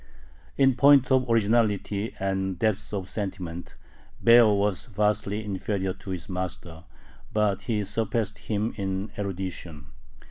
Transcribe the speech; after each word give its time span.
In 0.57 0.73
point 0.73 1.11
of 1.11 1.29
originality 1.29 2.15
and 2.19 2.57
depth 2.57 2.91
of 2.91 3.07
sentiment 3.07 3.75
Baer 4.23 4.47
was 4.47 4.87
vastly 4.87 5.45
inferior 5.45 5.93
to 5.93 6.09
his 6.09 6.27
master, 6.27 6.85
but 7.31 7.61
he 7.69 7.83
surpassed 7.85 8.39
him 8.39 8.73
in 8.77 9.11
erudition. 9.15 9.91